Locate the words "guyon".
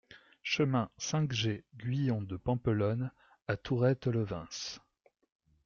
1.77-2.23